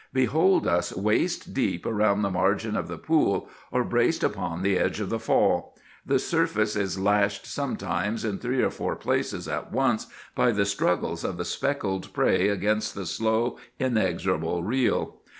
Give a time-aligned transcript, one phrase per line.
[0.13, 4.99] Behold us waist deep around the margin of the pool, or braced upon the edge
[4.99, 5.77] of the fall.
[6.03, 11.23] The surface is lashed sometimes in three or four places at once by the struggles
[11.23, 15.17] of the speckled prey against the slow, inexorable reel.